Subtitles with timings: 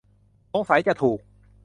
[0.53, 1.19] สงสัยจะถูก